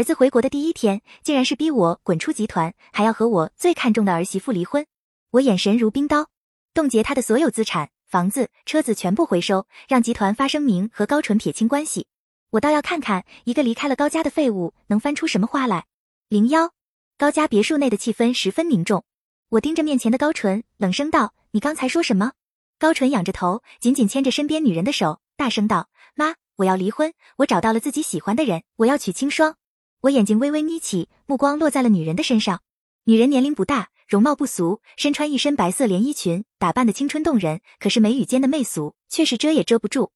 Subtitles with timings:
[0.00, 4.86] 儿子回国的第一天，竟然是逼我滚出集团，还要和我最看重的儿媳妇离婚。
[5.32, 6.30] 我眼神如冰刀，
[6.72, 12.06] 冻结他的所有资产，房子、车子全部回收，让集团发声明和高纯撇清关系。
[12.52, 15.84] 我倒要看看一个离开了高家的废物能翻出什么花来。
[16.30, 16.72] 零幺，
[17.18, 19.04] 高家别墅内的气氛十分凝重。
[19.50, 22.32] 我盯着面前的高纯，冷声道：“你刚才说什么？”
[22.80, 29.56] 高纯仰着头，紧紧牵着身边女人的手，大声道：“妈，我要离婚，我找到了自己喜欢的人，我要娶清霜。”
[30.02, 32.62] 我眼睛微微眯起，目光落在了女人的身上。
[33.04, 37.60] 女人年龄不大，容貌不俗，身穿一身白色连衣裙，打扮的青春动人。
[37.78, 40.12] 可是眉宇间的媚俗却是遮也遮不住。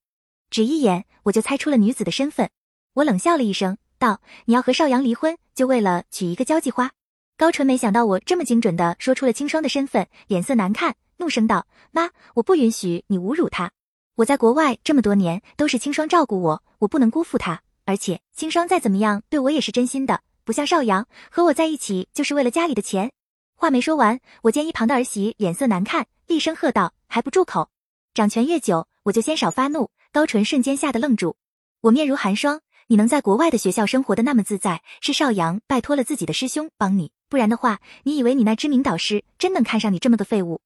[0.48, 2.48] 只一眼，我就猜出了女子的身份。
[2.94, 6.92] 我冷笑了一声，道：“你要和少阳离婚，就为了娶一个交际花？”
[7.36, 13.70] 高纯没想到我这么精准的说出了清霜的身份，脸色难看，怒声道：“妈，我不允许你侮辱她。
[14.14, 23.12] 我在国外这么多年，都是清霜照顾我，我不能辜负她。”而且清霜再怎么样，对我也是真心的，不像少阳和我在一起就是为了家里的钱。
[23.56, 27.70] 话没说完，我见一旁的儿媳脸色难看，厉声喝道：“还不住口！”
[28.14, 29.90] 掌权越久，我就先少发怒。
[30.12, 31.36] 高纯瞬间吓得愣住，
[31.80, 32.60] 我面如寒霜。
[32.86, 40.60] 你能在国外的学校生活的那么自在，是少阳拜托了自己的师兄帮你，不然的话，你以为你那知名导师真能看上你这么个废物？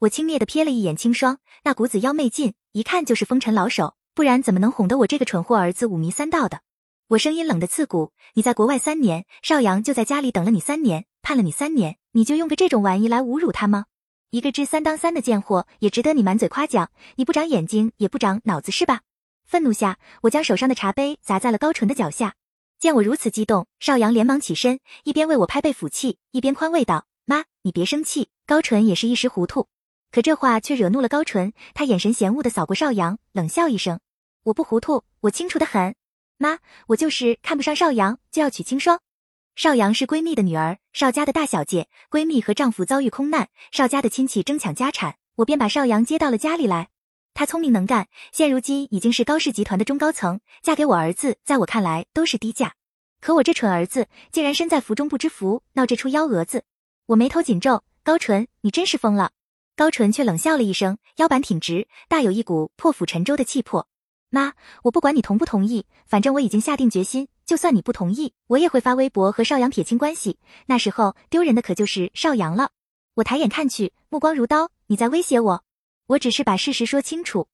[0.00, 3.94] 我轻蔑的瞥了一眼清霜，那股子妖媚劲，一看就是风尘老手。
[4.12, 6.60] 不然怎么能哄得我这个蠢货儿子五迷三道的？
[7.10, 8.12] 我声音冷得刺骨。
[8.34, 13.86] 你在国外三年，少阳就在家里等了你三年，盼了你三年，你就用个这种玩意来侮辱他吗？
[14.30, 16.92] 一个知三当三的贱货，也值得你满嘴夸奖？
[17.16, 19.00] 你不长眼睛，也不长脑子是吧？
[19.44, 22.36] 愤怒下，我将手上的茶杯砸在了高纯的脚下。
[22.78, 29.66] 见我如此激动，少阳连忙起身，一边为我拍背抚气，一边宽慰道：“妈，你别生气。”高纯也是一时糊涂，
[30.12, 33.98] 可这话却惹怒了高纯，他眼神嫌恶的扫过少阳，冷笑一声。
[34.44, 35.96] 我不糊涂，我清楚的很。
[36.42, 39.00] 妈，我就是看不上邵阳，就要娶清霜。
[39.56, 41.86] 邵阳是闺蜜的女儿，邵家的大小姐。
[42.10, 46.88] 闺蜜和丈夫遭遇空难，邵家的亲戚争抢家产，我便把邵阳接到了家里来。
[47.34, 50.40] 她聪明能干，现如今已经是高氏集团的中高层。
[50.62, 52.72] 嫁给我儿子，在我看来都是低价。
[53.20, 56.64] 可我这蠢儿子竟然身在福中不知福，闹这出幺蛾子。
[57.08, 59.32] 我眉头紧皱，高纯，你真是疯了。
[59.76, 63.89] 高纯却冷笑了一声，腰板挺直，大有一股破釜沉舟的气魄。
[64.30, 64.54] 妈，
[64.84, 70.38] 我不管你同不同意，反正我已经下定决心，就算你不同意，我也会发微博和邵阳撇清关系。
[70.66, 72.70] 那时候丢人的可就是邵阳了。
[73.14, 75.64] 我抬眼看去，目光如刀，你在威胁我？
[76.06, 77.48] 我只是把事实说清楚。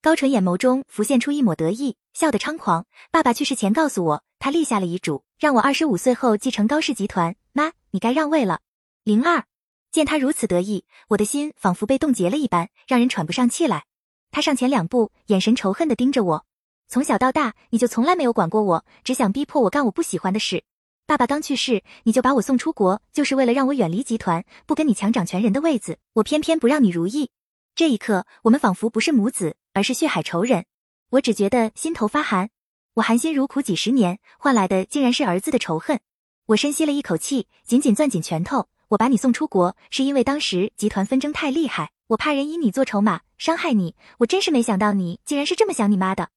[0.00, 2.86] 高纯眼眸中浮现出一抹得意，笑得猖狂。
[3.10, 7.34] 爸爸去世前告诉我，他立下了遗嘱，让我二十五岁后继承高氏集团。
[7.52, 8.60] 妈，你该让位了。
[9.02, 9.44] 灵儿
[9.90, 13.84] 见他如此得意，我的心仿佛被冻结了一般，让人喘不上气来。
[14.30, 16.44] 他上前两步，眼神仇恨地盯着我。
[16.88, 20.64] 从小到大，你就从来没有管过我，只想逼迫我干我不喜欢的事。
[21.06, 25.98] 爸爸刚去世，你就把我送出国，就是为了让我远离集团，不跟你抢掌权人的位子。
[26.14, 27.30] 我偏偏不让你如意。
[27.74, 30.66] 这一刻，我们仿佛不是母子，而是血海仇人。
[31.10, 32.50] 我只觉得心头发寒。
[32.94, 36.00] 我含辛茹苦几十年，换来的竟然是儿子的仇恨。
[36.46, 38.68] 我深吸了一口气，紧紧攥紧拳头。
[38.88, 41.92] 我把你送出国，是因为当时集团纷争太厉害。
[42.08, 46.28] 我怕人以你做筹码伤害你，我真是没想到你竟然是这么想你妈的。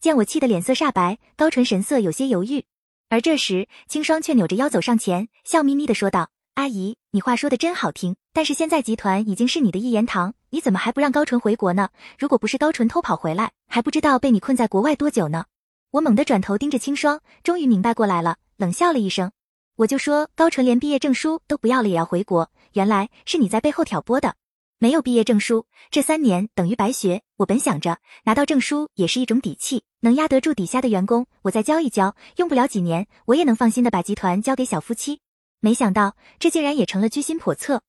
[0.00, 2.64] 见我气得脸色煞白，高纯神色有些犹豫，
[3.10, 11.90] 而这时清霜却扭着腰走上前，笑眯眯的说道：“阿姨，你话说的真好听，但是现在集团已经是你的一言堂，你怎么还不让高纯回国呢？
[12.18, 15.44] 如果不是高纯偷跑回来，还不知道被你困在国外多久呢。”
[15.92, 19.30] 我猛地转头盯着清霜，终于明白过来了，冷笑了一声
[19.76, 24.36] ：“我就说高纯连毕业证书都不要了也要回国，原来是你在背后挑拨的。”
[24.78, 27.22] 没有毕业证书，这三年等于白学。
[27.38, 35.20] 我本想着拿到证书也是一种底气，能压得住底下的员工，我再教一教，用不了几年，我也能放心的把集团交给小夫妻。
[35.60, 37.80] 没想到这竟然也成了居心叵测。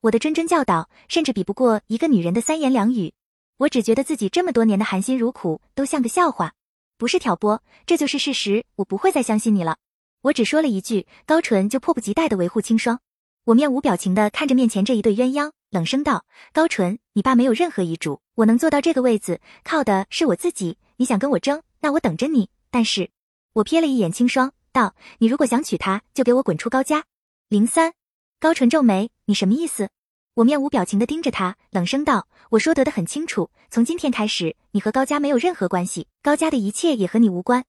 [0.00, 3.14] 我的谆谆教导，甚至比不过一个女人的三言两语。
[3.58, 6.54] 我只觉得自己这么多年的含辛茹苦都像个笑话，
[6.98, 8.64] 不是挑拨，这就是事实。
[8.74, 9.76] 我不会再相信你了。
[10.22, 12.98] 我只说了一句，高纯就迫不及待的维护清霜。
[13.44, 15.52] 我面无表情的看着面前这一对鸳鸯。
[15.72, 20.76] 冷声道：“高纯，你爸没有任何遗嘱，我能坐到这个位子，靠的是我自己。
[20.96, 22.50] 你想跟我争，那我等着你。
[22.70, 23.08] 但是，
[23.54, 27.04] 我瞥了一眼清霜，道：你如果想娶她，就给我滚出高家。
[27.48, 27.94] 零三，
[28.38, 29.88] 高纯皱眉，你什么意思？
[30.34, 37.64] 我面无表情的盯着他，冷声道：我说得的很清楚，从今天开始，你和高家没有任何关系，高家的一切也和你无关。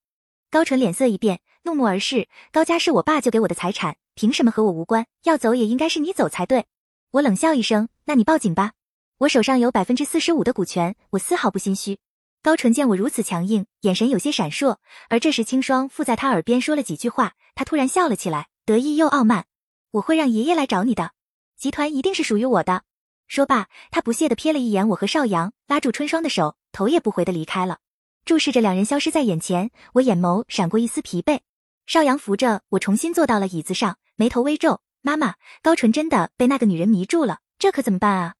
[0.51, 5.05] 高纯脸色一变，怒目而视：高家是我爸就给我的财产，凭什么和我无关？
[5.23, 6.65] 要走也应该是你走才对。
[7.13, 8.71] 我冷笑一声，那你报警吧，
[9.19, 11.99] 我手上有百分之四十五的股权，我丝毫不心虚。
[12.41, 14.77] 高纯见我如此强硬，眼神有些闪烁。
[15.09, 19.45] 而这时，青霜附在他耳边说了几句话，他突然笑了起来，得意又傲慢。
[19.91, 21.11] 我会让爷爷来找你的，
[21.55, 22.81] 集团一定是属于我的。
[23.27, 27.77] 说罢，他不屑地瞥了一眼我和邵阳，拉住春霜的手，头也不回地离开了。
[28.25, 31.41] 注视着两人消失在眼前，我眼眸闪过一丝疲惫。
[31.85, 38.33] 邵阳扶着我重新坐到了椅子上，眉头微皱：“妈妈，高纯真的被那个女人迷住了，这可怎么办啊？”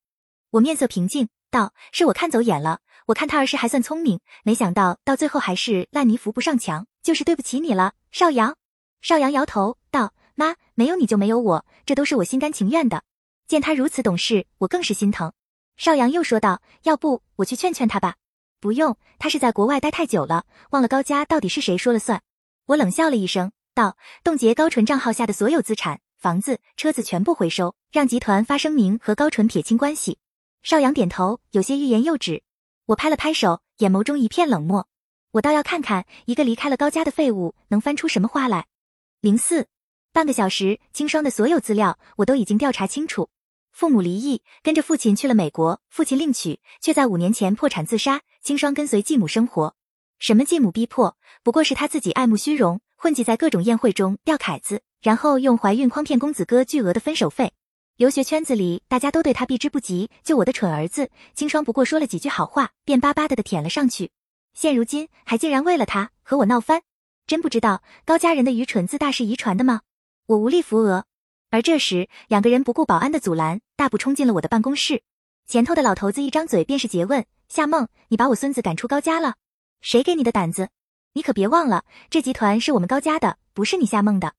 [0.51, 8.56] 我面色平静道：“是我看走眼了。”我看他儿时还算聪明，没想到到最后还是烂泥扶不上墙，就是对不起你了，邵阳。
[9.01, 13.04] 邵阳摇头道：“妈，没有你就没有我，这都是我心甘情愿的。”
[13.45, 15.33] 见他如此懂事，我更是心疼。
[15.75, 18.16] 邵阳又说道：“要不我去劝劝他吧
[18.62, 22.21] ？”“不用，他是在国外待太久了，忘了高家到底是谁说了算。”
[22.68, 30.19] 我冷笑了一声，道：“冻结高纯账号下的所有资产，房子、车子全部回收，让集团发声明和高纯撇清关系。”
[30.63, 32.43] 邵阳点头，有些欲言又止。
[32.85, 34.87] 我拍了拍手，眼眸中一片冷漠。
[35.31, 38.67] 我倒要看看一个离开了高家的废物能翻出什么花来。
[39.19, 39.67] 零四，
[40.13, 43.29] 半个小时，清霜的所有资料我都已经调查清楚。
[43.73, 48.21] 父母离异，跟着父亲去了美国，父亲另娶，却在五年前破产自杀。
[48.41, 49.75] 清霜跟随继母生活。
[50.19, 57.51] 什么继母逼迫，不过是他自己爱慕虚荣，混迹在各种宴会中钓凯子，然后用怀孕诓骗公子哥巨额的分手费。
[57.97, 60.09] 留学圈子里，大家都对他避之不及。
[60.23, 64.11] 就我的蠢儿子，清霜不过说了几句好话，便巴巴的的舔了上去。
[64.53, 66.81] 现如今，还竟然为了他和我闹翻，
[67.27, 69.81] 真不知道高家人的愚蠢自大是遗传的吗？
[70.25, 71.06] 我无力扶额。
[71.49, 75.03] 而这时，两个人不顾保安的阻拦，大步冲进了我的办公室。
[75.45, 79.35] 前头的老头子一张嘴便是诘问：“夏梦，你把我孙子赶出高家了？
[79.81, 80.69] 谁给你的胆子？
[81.11, 84.33] 你可别忘了，这集团是我们高家的，不是你夏梦的。”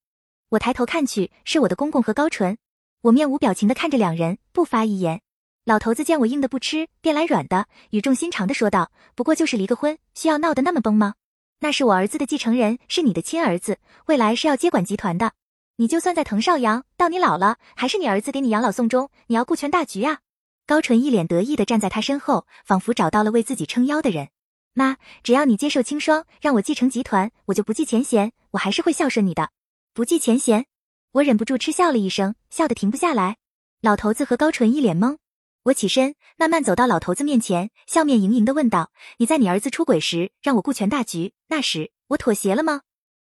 [0.55, 2.59] 我抬头看去，是我的公公和高纯。
[3.03, 5.21] 我面无表情的看着两人，不发一言。
[5.65, 11.15] 老头子见我硬的不吃，便来软的，语重心长的说道：“不过就是离个婚，需要闹得那么崩吗？
[11.61, 15.33] 那是我儿子的继承人，是你的亲儿子，未来是要接管集团的。
[15.77, 20.21] 你就算在滕少阳，到你老了，还是你儿子给你养老送终，你要顾全大局啊！”
[20.67, 24.29] 高纯一脸得意的站在他身后，仿佛找到了为自己撑腰的人。
[24.73, 29.51] 妈，只要你接受清霜，让我继承集团，我就不计前嫌，我还是会孝顺你的，
[29.95, 30.67] 不计前嫌。
[31.13, 33.37] 我忍不住嗤笑了一声，笑得停不下来。
[33.81, 35.19] 老头子和高纯一脸懵。
[35.63, 42.81] 我起身，慢慢走到老头子面前，笑面盈盈的问道：“你在你儿子出轨时让我顾全大局，那时我妥协了吗？”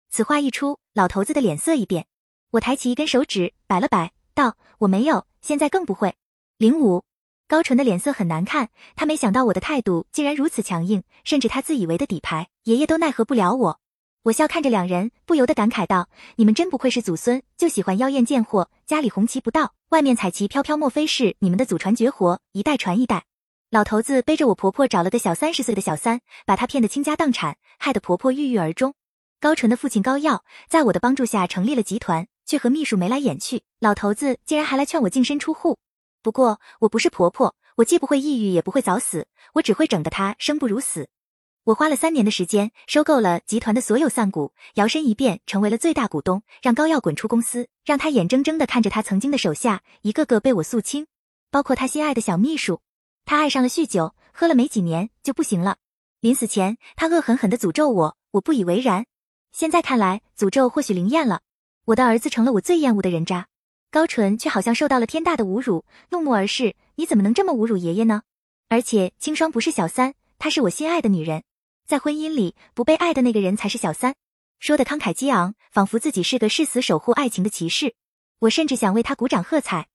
[0.09, 2.07] 此话一出，老头子的脸色一变。
[2.50, 6.15] 我抬起一根手指，摆了摆，道：“我没有，现在更不会。”
[6.57, 7.03] 零五，
[7.47, 13.79] 高纯的脸色很难看，他没想到我的态度竟然如此强硬，甚至他自以为的底牌，爷爷都奈何不了我。
[14.25, 23.25] 我笑看着两人，不由得感慨道：“你们真不愧是祖孙，就喜欢妖艳贱货，家里红旗不倒，外面彩旗飘飘，莫非是你们的祖传绝活，一代传一代？”
[23.69, 28.95] 老头子背着我婆婆找了个小三十岁的小三，把她骗得倾家荡产，害得婆婆郁郁而终。
[29.39, 35.77] 高纯的父亲高耀在我的帮助下成立了集团，却和秘书眉来眼去，老头子竟然还来劝我净身出户。
[36.24, 41.10] 不过我不是婆婆，我既不会抑郁，也不会早死，我只会整得他生不如死。
[41.65, 51.07] 我花了三年的时间收购了集团的所有散股，摇身一变成为了最大股东，让高耀滚出公司，让他眼睁睁的看着他曾经的手下一个个被我肃清，
[51.50, 52.81] 包括他心爱的小秘书。
[53.25, 55.77] 他爱上了酗酒，喝了没几年就不行了。
[56.19, 59.07] 临死前，他恶狠狠地诅咒我，我不以为然。
[59.51, 61.41] 现在看来，诅咒或许灵验了，
[61.85, 63.47] 我的儿子成了我最厌恶的人渣。
[63.89, 68.22] 高纯却好像受到了天大的侮辱，怒目而视：“你怎么能这么侮辱爷爷呢？
[68.69, 71.41] 而且清霜不是小三，她是我心爱的女人。”
[71.86, 74.15] 在婚姻里，不被爱的那个人才是小三。
[74.60, 77.94] 说的慷慨激昂，仿佛自己是个誓死守护爱情的骑士。
[78.39, 79.88] 我甚至想为他鼓掌喝彩。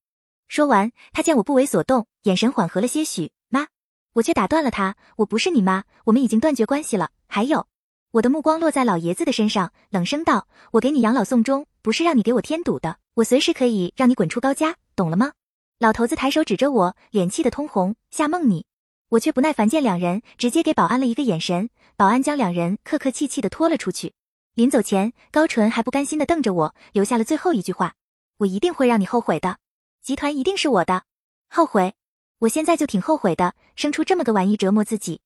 [0.46, 3.32] 说完，他见我不为所动，眼神缓和了些许。
[3.48, 3.66] 妈，
[4.12, 7.10] 我却打断了他：“我不是你妈，我们已经断绝关系了。
[7.26, 7.66] 还有，
[8.12, 12.98] 我的目光落在老爷子的身上，冷声道：我给你养老送终，不是让你给我添堵的。
[13.14, 15.32] 我随时可以让你滚出高家，懂了吗？”
[15.80, 18.66] 老头子抬手指着我，脸气得通红：“夏梦你。”
[19.10, 24.14] 我却不耐烦，见两人直接给保安了一个眼神，保安将两人客客气气的拖了出去。
[24.54, 27.94] 临走前，高纯还不甘心的瞪着我，留下了最后一句话
[28.38, 29.58] ：“我一定会让你后悔的，
[30.00, 31.02] 集团一定是我的。”
[31.50, 31.94] 后悔？
[32.38, 35.20] 我现在就挺后悔的，生出这么个玩意折磨自己。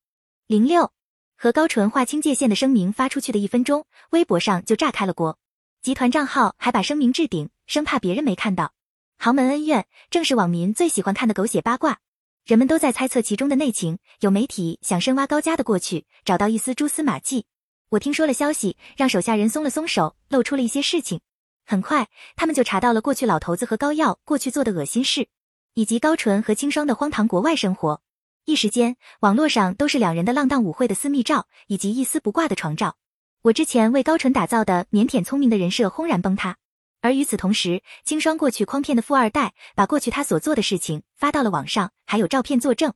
[0.47, 0.91] 零六，
[1.37, 5.37] 和高纯划清界限的声明发出去的一分钟，微博上就炸开了锅，
[5.83, 8.73] 集团账号还把声明置顶，生怕别人没看到。
[9.19, 11.99] 豪门恩怨，正是网民最喜欢看的狗血八卦。
[12.45, 17.47] 人们都在猜测其中的内情，有媒体想深挖高家的过去，找到一丝蛛丝马迹。
[17.89, 21.21] 我听说了消息，让手下人松了松手，露出了一些事情。
[21.65, 25.27] 很快，他们就查到了过去老头子和高耀过去做的恶心事，
[25.73, 28.03] 以及高纯和清霜的荒唐国外生活。
[28.45, 32.95] 一时间，网络上都是两人的浪荡舞会的私密照，以及一丝不挂的床照。
[33.41, 36.57] 我之前为高纯打造的腼腆聪明的人设轰然崩塌。
[37.05, 42.95] 而与此同时，清霜过去诓骗的富二代，把过去他所做的事情发到了网上，还有照片作证。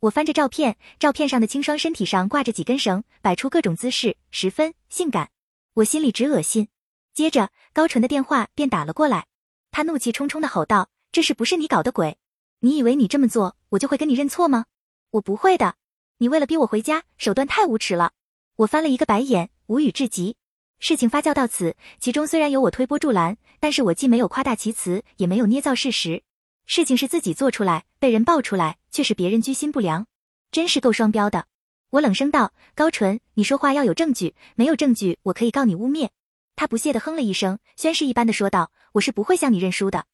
[0.00, 5.30] 我翻着照片，照片上的清霜身体上挂着几根绳，摆出各种姿势，十分性感。
[5.74, 6.66] 我心里直恶心。
[7.12, 9.26] 接着，高纯的电话便打了过来，
[9.70, 12.18] 他怒气冲冲的吼道：“这事不是你搞的鬼？
[12.58, 14.64] 你以为你这么做，我就会跟你认错吗？”
[15.12, 15.76] 我不会的，
[16.18, 18.14] 你为了逼我回家，手段太无耻了。
[18.56, 20.36] 我翻了一个白眼，无语至极。
[20.78, 26.22] 事情发酵到此，其中虽然有我推波助澜，但是我既没有夸大其词，也没有捏造事实。
[26.66, 30.06] 事情是自己做出来，被人爆出来，却是别人居心不良，
[30.50, 31.46] 真是够双标的。
[31.90, 36.10] 我冷声道：“高纯，你说话要有证据，没有证据，我可以告你污蔑。”
[36.56, 40.06] 他不屑地哼了一声，宣誓一般的说道：“我是不会向你认输的。”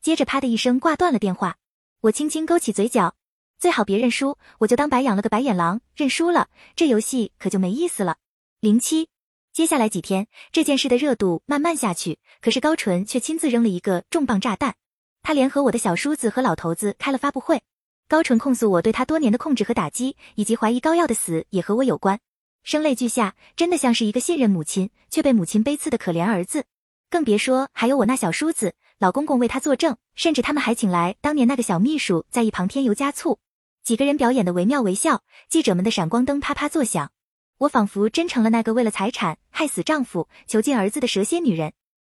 [0.00, 1.56] 接着啪的一声挂断了电话。
[2.02, 3.14] 我轻轻勾起嘴角。
[3.58, 5.80] 最好别认输，我就当白养了个白眼狼。
[5.96, 8.16] 认输了，这游戏可就没意思了。
[8.60, 9.08] 零七，
[9.54, 14.74] 接下来几天，这件事的热度慢慢下去，可是高纯却亲自扔了一个重磅炸弹。
[15.22, 17.62] 他联合我的小叔子和老头子开了发布会。
[18.08, 22.18] 高纯控诉我对他多年的控制和打击，以及怀疑高耀的死也和我有关，
[22.64, 26.64] 声泪俱下，真的像是一个信任母亲却被母亲背刺的可怜儿子。
[27.08, 33.38] 更别说还有我那小叔子、老公公为他作证，甚至他们还请来当年那个小秘书在一旁添油加醋。
[33.84, 37.12] 几个人表演的惟妙惟肖，记者们的闪光灯啪啪作响，
[37.58, 41.72] 我仿佛真成了那个为了财产害死丈夫、囚禁儿子的蛇蝎女人。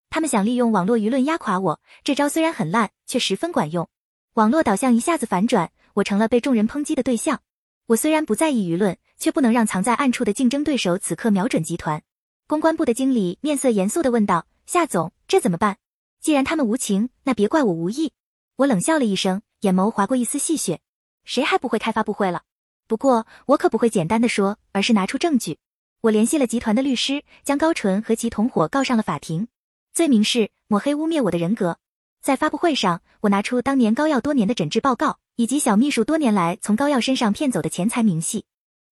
[0.09, 3.89] 他们想利用网络舆论压垮我，这招虽然很烂，却十分管用。
[4.35, 7.43] 网络导向一下子反转，我成了被众人抨击的对象。
[7.87, 12.03] 我虽然不在意舆论，却不能让藏在暗处的竞争对手此刻瞄准集团。
[12.47, 15.77] 公关部的经理面色严肃地问道：“夏总，这怎么办？
[16.21, 18.13] 既然他们无情，那别怪我无意。”
[18.57, 20.79] 我冷笑了一声，眼眸划过一丝戏谑。
[21.25, 22.43] 谁还不会开发布会了？
[22.87, 25.59] 不过我可不会简单的说，而是拿出证据。
[26.03, 29.49] 我联系了集团的律师，将高纯和其同伙告上了法庭，
[29.93, 31.79] 罪名是抹黑污蔑我的人格。
[32.23, 38.45] 在发布会上，我拿出当年高耀多年的诊治报告，以及小秘书多年来从高耀身上骗走的钱财明细。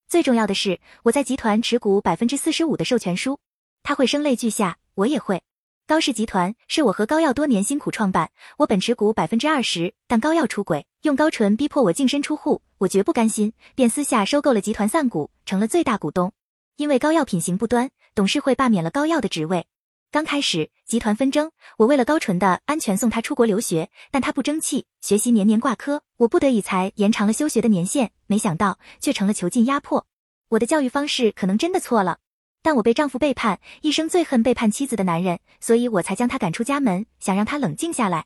[0.09, 3.39] 最重要的是，我在集团持股百分之四十五的授权书。
[3.83, 5.43] 他会声泪俱下，我也会。
[5.87, 16.33] 高氏集团是我和高耀多年辛苦创办，我本持股百分之二十，但高耀出轨，用高纯逼迫我净身出户，我绝不甘心，便私下收购了集团散股，成了最大股东。
[16.77, 19.67] 因为高耀品行不端，董事会罢免了高耀的职位。
[20.11, 30.07] 刚开始集团纷争，我为了高纯的安全送他出国留学，但他不争气，学习年年挂科，我不得已才延长了休学的年限，没想到却成了囚禁压迫。
[30.49, 32.17] 我的教育方式可能真的错了。
[32.63, 38.25] 但我被丈夫背叛，一生最恨背叛妻子的男人，所以我才将他赶出家门，想让他冷静下来。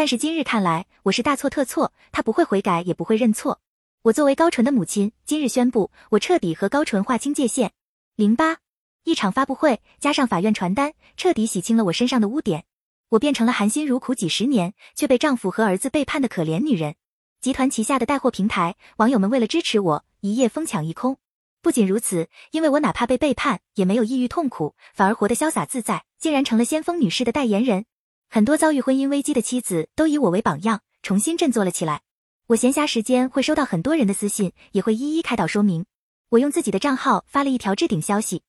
[0.00, 3.60] 但是今日看来，我是大错特错，他不会悔改，也不会认错。
[4.00, 7.72] 我作为高纯的母亲，今日宣布，我彻底和高纯划清界限。
[8.16, 8.60] 零八，
[9.04, 12.64] 一场发布会加上法院传单，彻底洗清了我身上的污点。
[13.10, 16.94] 我变成了含辛茹苦几十年，却被丈夫和儿子背叛的可怜女人。
[17.42, 21.18] 集团旗下的带货平台，网友们为了支持我，一夜疯抢一空。
[21.60, 27.84] 不仅如此，因为我哪怕被背叛，也没有抑郁痛苦，反而活得潇洒自在，竟然成了先锋女士的代言人。
[28.32, 32.02] 很多遭遇婚姻危机的妻子都以我为榜样，重新振作了起来。
[32.46, 35.84] 我闲暇时间会收到很多人的私信，也会一一开导说明。
[36.28, 38.42] 我用自己的账号发了一条置顶消息：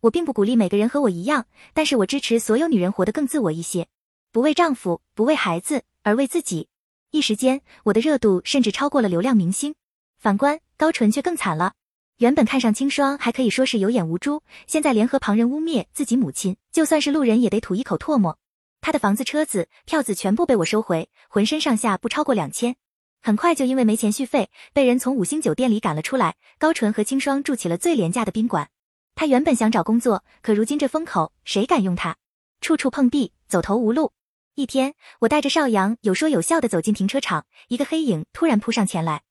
[0.00, 3.88] 我并不鼓励每个人和我一样，但是我支持所有女人活得更自我一些，
[4.32, 6.68] 不为丈夫，不为孩子，而为自己。
[7.10, 9.74] 一时间，我的热度甚至超过了流量明星。
[10.18, 11.74] 反观高纯却更惨了。
[12.16, 18.38] 原本看上清霜还可以说是有眼无珠，现在联合旁人污蔑自己母亲，就算是路人也得吐一口唾沫。
[18.86, 22.76] 他的房子、车子、票子全部被我收回，浑身上下不超过两千。
[23.20, 26.36] 很快就因为没钱续费，被人从五星酒店里赶了出来。
[26.56, 28.70] 高纯和清霜住起了最廉价的宾馆。
[29.16, 32.16] 他原本想找工作，可如今这风口，谁敢用他？
[32.60, 34.12] 处处碰壁，走投无路。
[34.54, 39.22] 一天，我带着邵阳有说有笑的走进停车场，一个黑影突然扑上前来。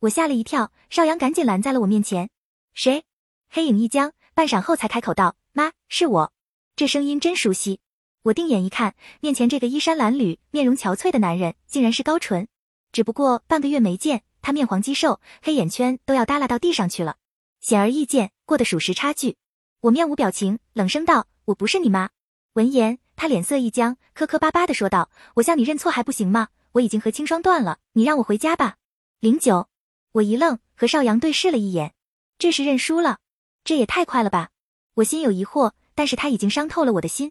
[0.00, 2.28] 我吓了一跳，邵阳赶紧拦在了我面前。
[2.74, 3.04] 谁？
[3.48, 6.32] 黑影一僵，半晌后才开口道：“妈，是我。”
[6.76, 7.80] 这声音真熟悉。
[8.28, 12.46] 我定眼一看，面前这个衣衫褴褛、面容憔悴的男人，竟然是高纯。
[12.92, 17.16] 只不过半个月没见，他面黄肌瘦，黑眼圈都要耷拉到地上去了，
[17.60, 19.36] 显而易见，过的属实差距。
[19.80, 22.10] 我面无表情，冷声道：“我不是你妈。”
[22.54, 26.48] 闻言，他脸色一僵，磕磕巴巴的说道：“我向你认错还不行吗？
[26.72, 28.76] 我已经和清霜断了，你让我回家吧。”
[29.20, 29.68] 零九。
[30.12, 31.94] 我一愣，和少阳对视了一眼，
[32.38, 33.18] 这是认输了？
[33.64, 34.50] 这也太快了吧！
[34.94, 37.30] 我心有疑惑，但是他已经伤透了我的心。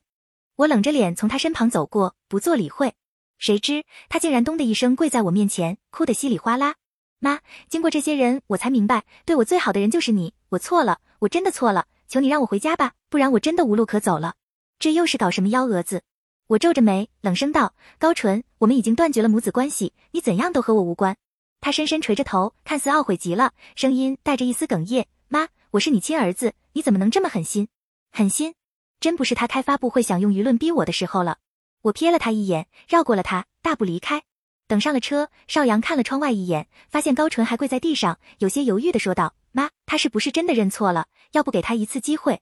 [0.58, 2.96] 我冷着脸从他身旁走过，不做理会。
[3.38, 6.76] 谁知他竟然咚的一声跪在我面前，哭得稀里哗啦。
[7.20, 10.34] 妈，经过这些人，我才明白，对我最好的人就是你。
[10.50, 14.34] 我错了，我真的错了，求你让我回家吧，不然我真的无路可走了。
[14.80, 16.02] 这又是搞什么幺蛾子？
[16.48, 21.16] 我皱着眉，冷声道：“高纯，我们已经断绝了母子关系，你怎样都和我无关。”
[21.62, 27.68] 他深深垂着头，看似懊悔极了，声音带着一丝哽咽：“妈，我是你亲儿子，你怎么能这么狠心？
[28.12, 28.56] 狠心？
[29.00, 31.38] 真不是他开发布会想用舆论逼我的时候了。”
[31.84, 34.24] 我瞥了他一眼，绕过了他，大步离开。
[34.68, 41.06] 等上了车，邵阳看了窗外一眼，发现高纯还跪在地上，有些犹豫的说道：“妈，他是不是真的认错了？
[41.32, 42.42] 要不给他一次机会？”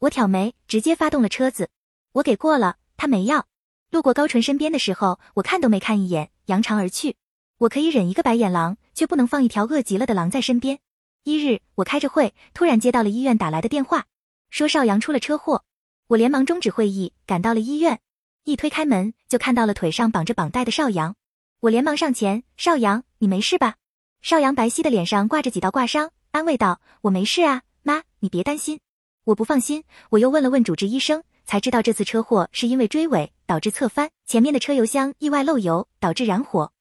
[0.00, 1.70] 我挑眉，直接发动了车子。
[2.12, 3.46] 我给过了，他没要。
[3.90, 7.16] 路过高纯身边的时候，我看都没看一眼，扬长而去。
[7.58, 10.80] 我可以忍一个白眼狼，却不能放一条饿极了的狼在身边。
[11.22, 14.06] 一日，我开着会，突然接到了医院打来的电话，
[14.50, 15.64] 说邵阳出了车祸。
[16.12, 17.98] 我连忙终止会议，赶到了医院。
[18.44, 21.16] 一推开门，就看到了腿上绑着绑带的邵阳。
[21.60, 23.76] 我连忙上前，邵阳，你没事吧？
[24.20, 28.78] 邵阳白皙的脸上挂着几道挂伤，安慰道：“我没事啊，妈，你别担心。”
[29.24, 36.72] 我不放心，我又问了问主治医生，才知道这次车祸是因为追尾导致侧翻，前面的车油箱意外漏油导致燃火。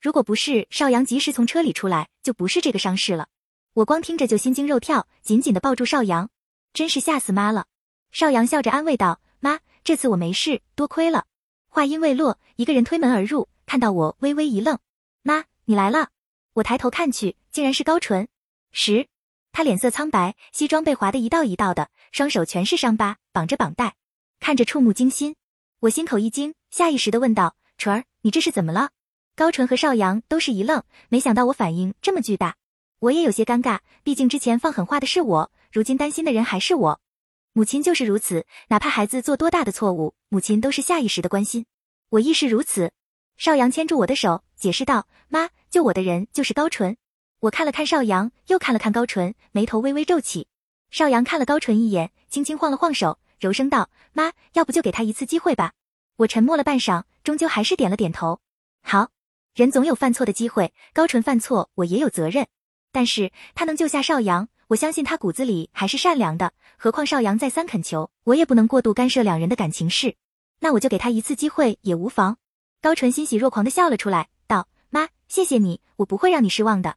[0.00, 3.26] 如果不是邵阳及时从车里出来，就不是这个伤势了。
[3.74, 6.30] 我光听着就心惊肉跳，紧紧的抱住邵阳，
[6.72, 7.64] 真是吓死妈了。
[8.16, 11.26] 邵阳笑着安慰道：“妈，这次我没事，多亏了。”
[11.68, 13.46] 话音未落，一个人推门而入。
[13.66, 14.78] 看到我，微微一愣，
[15.22, 16.08] 妈，你来了。
[16.54, 18.26] 我抬头看去，竟然是高纯。
[18.72, 19.06] 十，
[19.52, 23.96] 他脸色苍白，西装被划得一道一道的，双手全是伤疤，绑着绑带，
[24.40, 25.36] 看着触目惊心。
[25.80, 28.92] 我心口一惊，下意识的问道：“纯儿，你这是怎么了？”
[29.36, 32.56] 高纯和邵阳都是一愣，没想到我反应这么巨大。
[33.00, 37.00] 我也有些尴尬，毕竟之前放狠话的是我，如今担心的人还是我。
[37.56, 41.64] 母亲就是如此，哪怕孩子做多大的错误，母亲都是下意识的关心。
[42.10, 42.92] 我亦是如此。
[43.38, 46.98] 邵阳牵住我的手，解释道：“妈，救我的人就是高纯。”
[47.40, 50.48] 我看了看邵阳，又看了看高纯，眉头微微皱起。
[50.90, 55.72] 邵阳看了高纯一眼，轻轻晃了晃手，柔声道：“妈，要不就给他一次机会吧。”
[56.16, 58.40] 我沉默了半晌，终究还是点了点头。
[58.82, 59.08] 好，
[59.54, 62.48] 人总有犯错的机会，高纯犯错，我也有责任。
[62.92, 66.52] 但是他能救下邵阳，我相信他骨子里还是善良的。
[66.76, 70.16] 何况邵阳再三恳求，我也不能过度干涉两人的感情事。
[70.58, 72.38] 那我就给他一次机会也无妨。
[72.82, 76.96] 高纯欣喜若狂的笑了出来，道：“妈，谢谢你，我不会让你失望的。”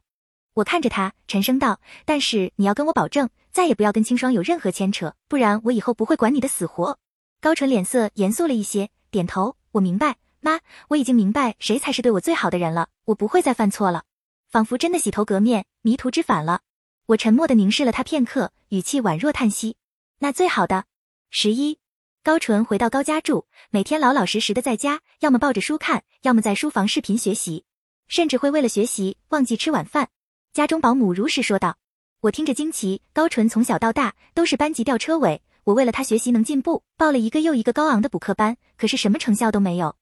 [0.54, 6.98] 我看着他，沉声道：“但是你要跟我保证，再也不要跟清霜有任何牵扯，不然我以后不会管你的死活。”
[7.40, 14.02] 高纯脸色严肃了一些，点头：“我明白，妈，我已经明白谁才是对我最好的人了，我不会再犯错了。”
[14.50, 16.62] 仿佛真的洗头革面，迷途知返了。
[17.10, 19.76] 我沉默的凝视了他片刻，语气宛若叹息
[20.20, 20.84] ：“那最好的
[21.28, 21.80] 十一。”
[22.22, 27.64] 高纯回到高家住，每天老老实实的在家，要么抱着书看，要么在书房视频学习，
[28.06, 30.10] 甚至会为了学习忘记吃晚饭。
[30.52, 31.78] 家中保姆如实说道。
[32.20, 39.96] 我听着惊奇，高纯从小到大都是班级吊车尾，我为了他学习能进步，报了一个又一个高昂的补课班，可是什么成效都没有。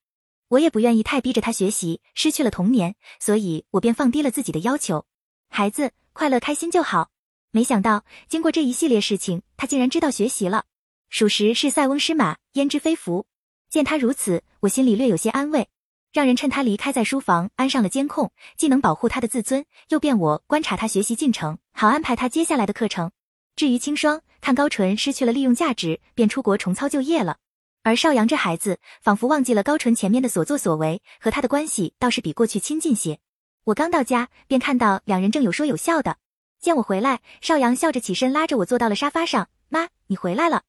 [0.48, 5.06] 我也不愿意太逼着他学习，失去了童年，所以我便放低了自己的要求，
[5.48, 7.10] 孩子快乐开心就好。
[7.52, 10.64] 没想到经过这一系列事情，他竟然知道学习了。
[11.10, 13.26] 属实是塞翁失马，焉知非福。
[13.70, 15.68] 见他如此，我心里略有些安慰。
[16.12, 23.12] 让人趁他离开，在书房安上了监控，既能保护他的自尊，又便我观察他学习进程，好安排他接下来的课程。
[23.54, 27.36] 至于清霜，看高纯失去了利用价值，便出国重操旧业了。
[27.84, 33.20] 而邵阳这孩子，仿佛忘记了高纯前面的所作所为，和他的关系倒是比过去亲近些。
[33.68, 36.16] 我刚到家，便看到两人正有说有笑的。
[36.58, 39.50] 见我回来，邵阳笑着起身，拉着我坐到了沙发上。
[39.68, 40.62] 妈，你回来了。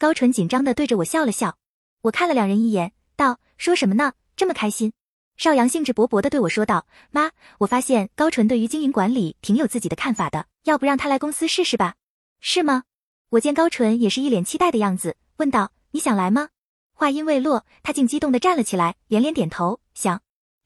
[0.00, 1.58] 高纯紧张的对着我笑了笑，
[2.02, 4.14] 我看了两人一眼，道：“说什么呢？
[4.34, 4.92] 这么开心？”
[5.38, 11.94] 邵阳兴致勃勃的对我说道：“妈，我发现高纯对于经营管理挺有自己的看法的，要不让他来公司试试吧？
[12.40, 12.82] 是吗？”
[13.30, 16.48] 我见高纯也是一脸期待的样子，问道：“你想来吗？”
[16.94, 20.20] 话音未落，他竟激动的站了起来，连连点头，想。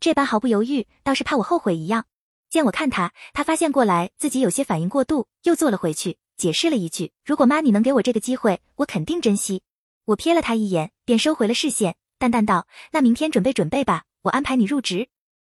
[0.05, 2.05] 这般毫不犹豫，倒是怕我后悔一样。
[2.51, 6.19] 见我看他，他发现过来自己有些反应过度，又坐了回去。
[6.37, 9.62] 解释了一句：“如果妈你能给我这个机会，我肯定珍惜。”
[10.05, 15.09] 我瞥了他一眼，便收回了视线，淡淡道：“那明天准备准备吧，我安排你入职。”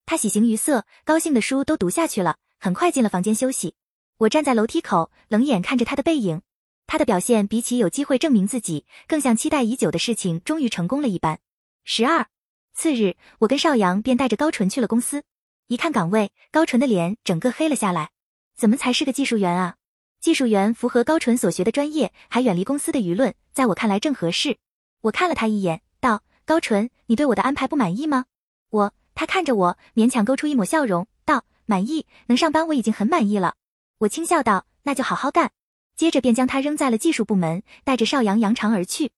[0.07, 3.75] 他喜形于色，高兴的书都读下去了，很快进了房间休息。
[4.19, 6.43] 我站在楼梯口，冷眼看着他的背影。
[6.87, 11.41] 他的表现比起有机会证明自己，更像期待已久的事情终于成功了一般。
[11.83, 12.29] 十二
[12.77, 15.25] 次日，我跟邵阳便带着高纯去了公司。
[15.69, 18.11] 一看岗位，高纯的脸整个黑了下来。
[18.55, 19.77] 怎么才是个技术员啊？
[20.21, 24.59] 技术员符合高纯所学的专业，还远离公司的舆论，在我看来正合适。
[25.01, 28.27] 我看了他一眼，道：“高纯，你对我的安排不满意吗？”
[28.69, 33.55] 我，他看着我，勉强勾出一抹笑容，道：“满意，能上班我已经很满意了。
[34.01, 35.51] 我轻笑道：“那就好好干。”
[35.97, 39.12] 接着便将他扔在了技术部门，带着邵阳扬长而去。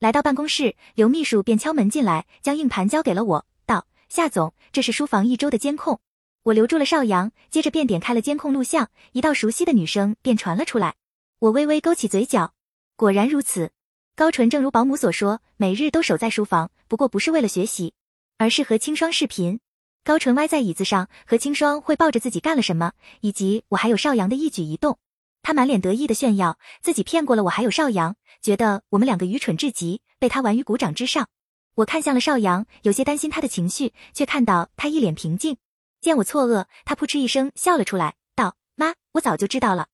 [0.00, 6.00] 来到办公室，刘秘书便敲门进来，将硬盘交给了我，道：“夏总，这是书房一周的监控。”
[6.44, 10.94] 我留住了邵阳，接着便点开了监控录像，一道熟悉的女声便传了出来。
[11.38, 12.54] 我微微勾起嘴角，
[12.96, 13.72] 果然如此。
[14.16, 17.92] 高纯正如保姆所说，每日都守在书房，不过不是为了学习，
[18.38, 19.60] 而是和清霜视频。
[20.02, 24.98] 高纯歪在椅子上，和清霜汇报着自己干了什么，以及我还有邵阳的一举一动。
[25.42, 31.28] 他满脸得意的炫耀自己骗过了我，还有邵阳，觉得我们两个愚蠢至极，被他玩于股掌之上。
[31.76, 35.56] 我看向了邵阳，有些担心他的情绪，却看到他一脸平静。
[36.00, 39.88] 见我错愕，他扑哧一声笑了出来，道：“妈，我早就知道了。”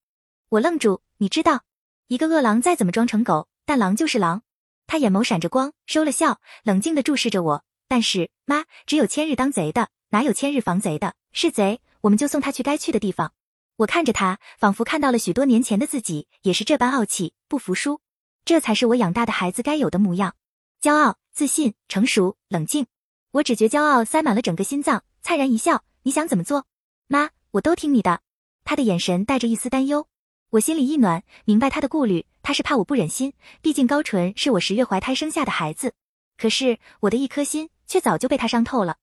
[0.51, 1.63] 我愣住，你知道，
[2.09, 4.43] 一个恶狼再怎么装成狗，但狼就是狼。
[4.87, 7.65] 他眼眸闪着光，收了笑，冷静地注视着我。
[7.89, 11.15] 但是妈，只有千日当贼的，哪有千日防贼的？
[11.33, 13.33] 是贼，我们就送他去该去的地方。
[13.77, 18.01] 我看着他，仿佛看到了许多年前的自己，也是这般傲气，不服输。
[18.45, 20.35] 这才是我养大的孩子该有的模样：
[20.81, 22.87] 骄傲、自信、成熟、冷静。
[23.33, 25.85] 我只觉骄傲塞满了整个心脏，灿然一笑。
[26.05, 26.65] 你想怎么做，
[27.09, 28.21] 妈，我都听你的。
[28.65, 30.09] 他的眼神带着一丝担忧，
[30.51, 33.35] 我心里一暖，明白他的顾虑，他是怕我不忍心。
[33.61, 35.93] 毕竟高纯是我十月怀胎生下的孩子，
[36.39, 38.97] 可是我的一颗心却早就被他伤透了，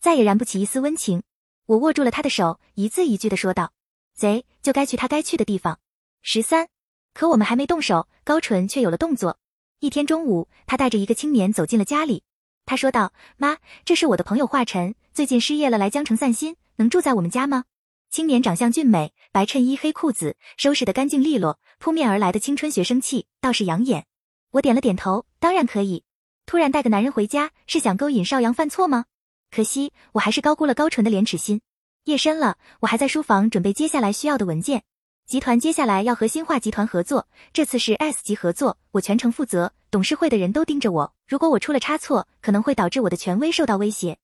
[0.00, 1.22] 再也燃不起一丝温情。
[1.66, 3.72] 我握住了他的手，一字一句的说道
[4.14, 5.78] ：“贼就该去他该去的地方。”
[6.22, 6.68] 十三，
[7.12, 9.38] 可我们还没动手，高纯却有了动作。
[9.80, 12.22] 一天中午，他带着一个青年走进了家里。
[12.64, 17.64] 他说道：“妈，这是我的朋友华晨，最近失业了，来江城散心，能住在我们家吗？”
[18.10, 24.06] 青年长相俊美，白衬衣黑裤子，收拾得干净利落，扑面而来的青春学生气倒是养眼。
[24.52, 26.04] 我点了点头，当然可以。
[26.46, 29.06] 突然带个男人回家，是想勾引少阳犯错吗？
[29.50, 31.60] 可惜我还是高估了高纯的廉耻心。
[32.04, 34.82] 夜深了，我还在书房准备接下来需要的文件。
[35.24, 39.72] 集团接下来要和新化集团合作，这次是 S 级合作，我全程负责。
[39.90, 44.18] 董事会的人都盯着我，如果我出了差错，可能会导致我的权威受到威胁。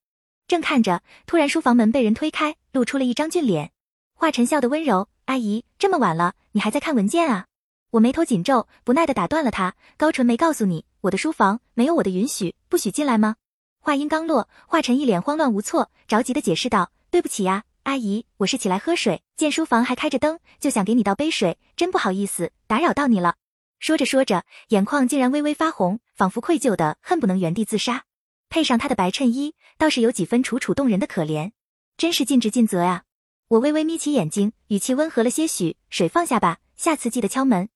[0.46, 3.72] 正看着，突然书房门被人推开，露出了一张俊脸。
[4.12, 7.46] 华晨笑得温柔：“阿姨，这么晚了，你还在看文件啊？”
[7.92, 13.36] 我眉头紧皱，不耐地打断了他：“高纯没告诉你，我的书房没有我的允许，不许进来吗？”
[13.80, 23.34] 话音刚落，华晨一脸慌乱无措，着急地解释道：“对不起呀。”阿姨，我是起来喝水，见书房还开着灯，就想给你倒杯水，真不好意思打扰到你了。
[23.80, 28.04] 说着说着，眼眶竟然微微发红，仿佛愧疚的恨不能原地自杀。
[28.48, 31.50] 配上他的白衬衣，倒是有几分楚楚动人的可怜，
[31.96, 33.02] 真是尽职尽责呀。
[33.48, 37.70] 我微微眯起眼睛，语气温和了些许，水放下吧，下次记得敲门。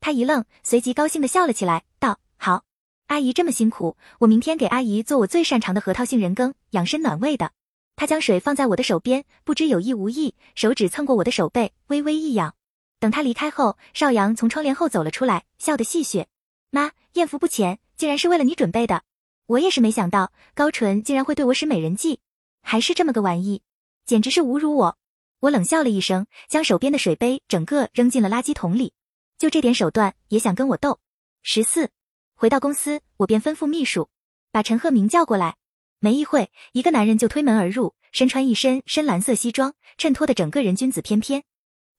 [0.00, 2.64] 他一愣，随即高兴的笑了起来，道：“好，
[3.08, 7.52] 阿姨这么辛苦，我明天给阿姨做我最擅长的核桃杏仁羹，养身暖胃的。”
[7.98, 12.54] 他将水放在我的手边，不知有意无意，手指蹭过我的手背，微微一痒。
[13.00, 16.26] 等他离开后，邵阳从窗帘后走了出来，笑得戏谑
[16.70, 19.02] ：“妈，艳福不浅，竟然是为了你准备的。
[19.46, 22.20] 我也是没想到，高纯竟然会对我使美人计，
[22.62, 23.62] 还是这么个玩意，
[24.06, 24.96] 简直是侮辱我。”
[25.40, 28.92] 我冷笑了一声，将手边的水杯整个扔进了垃圾桶里。
[29.38, 31.00] 就这点手段也想跟我斗？
[31.42, 31.90] 十四，
[32.36, 34.08] 回到公司，我便吩咐秘书
[34.52, 35.56] 把陈鹤鸣叫过来。
[36.00, 41.42] 没一会，一个男人就推门而入，身穿一身深蓝色西装，衬托的整个人君子翩翩。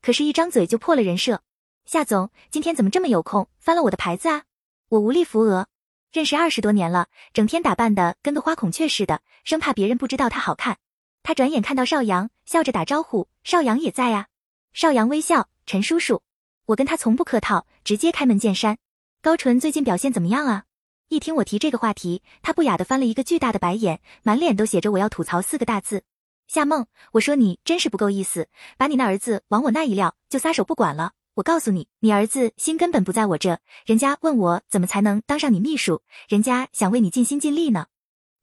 [0.02, 1.42] 可是，一张嘴就破了人设。
[1.86, 4.44] 夏总，今天怎么这么有空，翻了我的牌子啊？
[4.88, 5.68] 我无力扶额。
[6.12, 10.78] 认识二十多年了，整天打扮的跟个花孔雀似的，生怕别人不知道他好看。
[11.22, 14.28] 他转眼看到邵阳，笑着打招呼：“邵阳也在呀。”
[14.72, 16.22] 邵阳微笑：“陈叔叔。”
[16.68, 18.78] 我跟他从不客套，直接开门见山
[19.22, 20.64] ：“高纯最近表现怎么样啊？”
[21.10, 26.04] 一听我提这个话题，他不雅的翻了一个巨大的白眼，满脸都写着我要吐槽四个大字。
[26.48, 31.14] 夏梦，我说你真是不够意思，把你那儿子往我那一撂，就撒手不管了。
[31.34, 37.88] 我告诉你，你儿子心根本不在我这，人家问我怎么才能当上你秘书，人家想为你尽心尽力呢。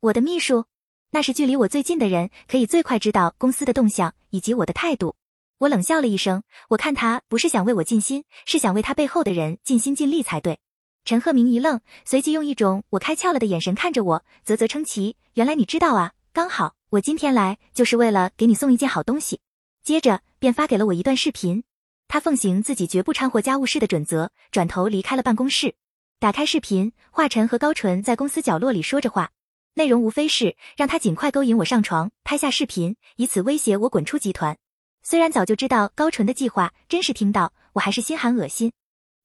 [0.00, 0.64] 我的秘书，
[1.10, 5.14] 那是距离我最近的人，可以最快知道公司的动向以及我的态度。
[5.58, 10.58] 我冷笑了一声，我看他不是想为我尽心，是想为他背后的人尽心尽力才对。
[11.06, 19.38] 陈鹤鸣一愣，随即用一种我开窍了的眼神看着我，啧啧称奇：“原来你知道啊，刚好我今天来就是为了给你送一件好东西。”
[19.84, 21.62] 接着便发给了我一段视频。
[22.08, 25.76] 他奉行自己绝不掺和家务事的准则，转头离开了办公室。
[26.18, 29.30] 打开视频，华晨和高纯在公司角落里说着话，
[29.74, 34.58] 内容无非是让他尽快勾引我上床，拍下视频，以此威胁我滚出集团。
[35.04, 38.72] 虽然早就知道高纯的计划，真是听到我还是心寒恶心。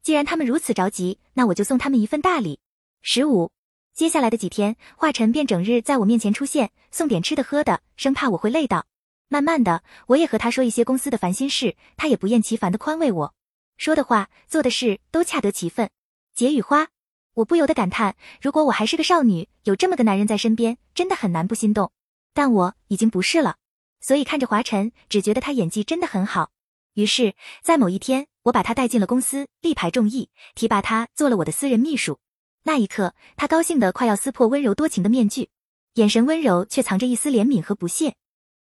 [0.03, 2.59] 既然他们如此着急，那我就送他们一份大礼。
[3.01, 3.51] 十五，
[3.93, 8.85] 接下来的几天，华晨便整日在我面前出现，送点吃的喝的，生怕我会累到。
[9.27, 13.33] 慢慢的，我也和他说一些公司的烦心事，他也不厌其烦的宽慰我，
[13.77, 15.89] 说的话、做的事都恰得其分。
[16.33, 16.87] 解语花，
[17.35, 21.91] 我不由得感叹，如果我还是个少女，有这么个男人在身边，真的很难不心动。
[22.33, 23.57] 但我已经不是了，
[23.99, 26.51] 所以看着华晨，只觉得他演技真的很好。
[26.93, 32.19] 于是，在某一天，我把他带进了公司，力排众议，提拔他做了我的私人秘书。
[32.63, 35.49] 那一刻，他高兴得快要撕破温柔多情的面具，
[35.95, 38.15] 眼神温柔却藏着一丝怜悯和不屑，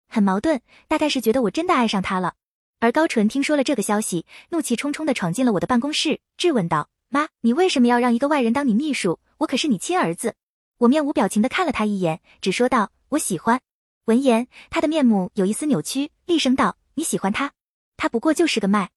[0.08, 2.34] 很矛盾，大概是觉得我真的爱上他了。
[2.80, 9.20] 而高纯听说了这个消息，怒气冲冲地闯进了我的办公室，质问道：“妈，你为什么要让一个外人当你秘书？
[9.40, 10.36] 我可是你亲儿子。”
[10.80, 13.62] 我面无表情地看了他一眼，只说道：“我喜欢。”
[14.06, 17.52] 闻言，他的面目有一丝扭曲，厉声道：“你喜欢他？
[17.98, 18.90] 他不过就是个麦。”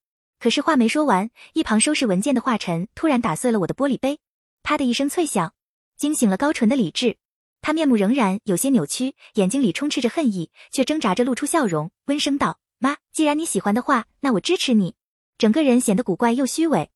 [0.43, 4.19] 可是话没说完，一旁收拾文件的华晨突然打碎了我的玻璃杯。
[4.65, 5.55] 啪的一声脆响，
[5.97, 7.17] 惊醒了高纯的理智。
[7.61, 14.97] 他面目仍然有些扭曲，眼睛里充斥着恨意，却挣扎着露出笑容，温声道：“妈，既然你喜欢的话，那我支持你。”
[15.39, 16.91] 整个人显得古怪又虚伪，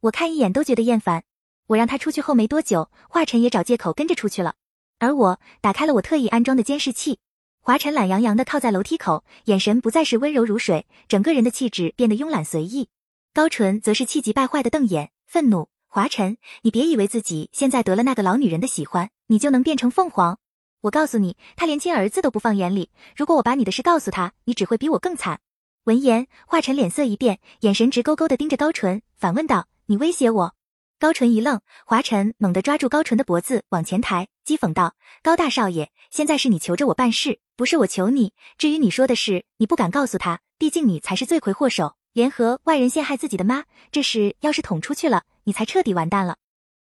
[0.00, 1.24] 我看一眼都觉得厌烦。
[1.68, 4.56] 我让他出去后没多久，华晨也找借口跟着出去了。
[4.98, 7.18] 而我打开了我特意安装的监视器。
[7.62, 12.88] 华晨懒洋洋地靠在楼梯口，眼神不再是温柔如水，整个人的气质变得慵懒随意。
[13.34, 15.68] 高纯则是气急败坏的瞪眼，愤怒。
[15.86, 20.38] 华晨，你别以为自己现在得了那个老女人的喜欢，你就能变成凤凰。
[20.80, 22.90] 我告诉你，他连亲儿子都不放眼里。
[23.14, 25.40] 如果我把你的事告诉他，你只会比我更惨。
[25.84, 30.54] 闻言，华晨脸色一变，眼神直勾勾的盯着高纯，反问道：“你威胁我？”
[31.00, 38.34] 高纯一愣，华晨猛地抓住高纯的脖子往前抬，讥讽道：“高大少爷，现在是你求着我办事，不是我求你。
[38.58, 46.36] 至于你说的事，你不敢告诉他，毕竟你才是罪魁祸首。”联合外人陷害自己的妈，这事要是捅出去了，你才彻底完蛋了。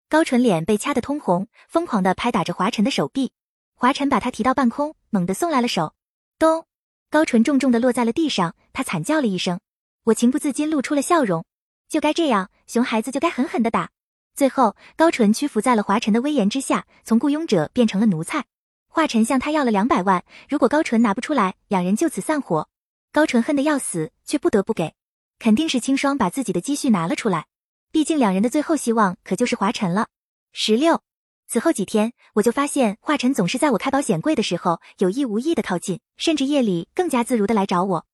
[0.09, 3.31] 高纯脸被掐得通红，疯狂地拍打着华晨的手臂。
[3.77, 5.95] 华晨把他提到半空，猛地送来了手，
[6.41, 6.67] 咚！
[7.09, 9.61] 高纯重重地落在了地上，他惨叫了一声。
[10.07, 11.45] 我情不自禁露出了笑容，
[11.89, 13.91] 就该这样，熊孩子就该狠狠地打。
[14.39, 18.45] 最后，高纯屈服在了华晨的威严之下，从雇佣者变成了奴才。
[18.87, 22.69] 华晨向他要了两百万，如果高纯拿不出来，两人就此散伙。
[23.11, 24.95] 高纯恨得要死，却不得不给。
[25.41, 27.47] 肯定是清霜把自己的积蓄拿了出来，
[27.91, 30.07] 毕竟两人的最后希望可就是华晨了。
[30.53, 31.03] 十六，
[31.49, 38.07] 此后几天，我就发现华晨总是在我开保险柜的时候有意无意的靠近，甚至夜里更加自如的来找我。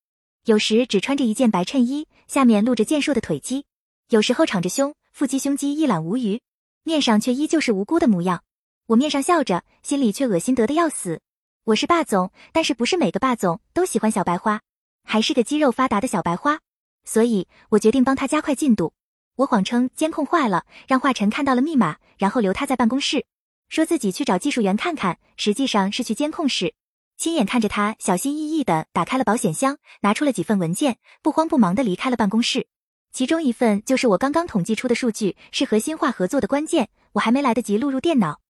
[0.47, 3.65] 有时只穿着一件白衬衣，下面露着健硕的腿肌；
[4.09, 6.40] 有时候敞着胸，腹肌胸肌一览无余，
[6.83, 8.42] 面上却依旧是无辜的模样。
[8.87, 11.20] 我面上笑着，心里却恶心得的要死。
[11.66, 14.61] 我是霸总，但是不是每个霸总都喜欢小白花，
[15.05, 16.59] 还是个肌肉发达的小白花。
[17.05, 18.92] 所以我决定帮他加快进度。
[19.37, 23.24] 我谎称监控坏了，让华晨看到了密码，然后留他在办公室，
[23.68, 26.74] 说自己去找技术员看看，实际上是去监控室。
[27.16, 32.66] 亲眼看着他小心翼翼地打开了保险箱，拿出了几份文件，不慌不忙地离开了办公室。
[33.14, 36.88] 其中一份就是我刚刚统计出的数据，是和新化合作的关键。
[37.12, 38.40] 我还没来得及录入电脑，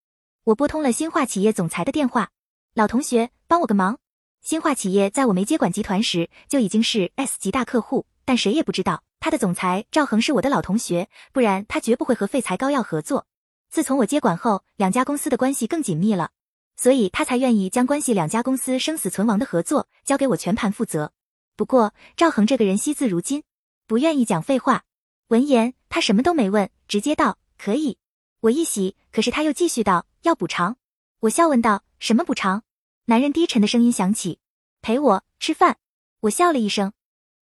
[0.44, 2.31] 我拨通了新化企业总裁的电话
[2.72, 3.98] ：“老同学，帮我个忙。
[4.40, 13.27] 新化企业在我没接管集团时就已经是 S 级大客户。”但谁也不知道，他的总裁赵恒是我的老同学，不然他绝不会和废材膏药合作。
[13.68, 16.31] 自从我接管后，两家公司的关系更紧密了，
[16.74, 21.12] 所以他才愿意将关系两家公司生死存亡的合作交给我全盘负责。
[21.55, 23.42] 不过赵恒这个人惜字如金，
[23.87, 24.85] 不愿意讲废话。
[25.29, 27.99] 闻言，他什么都没问，直接道可以。
[28.40, 30.77] 我一喜，可是他又继续道要补偿。
[31.20, 32.62] 我笑问道什么补偿？
[33.07, 34.38] 男人低沉的声音响起，
[34.81, 35.77] 陪我吃饭。
[36.20, 36.92] 我笑了一声。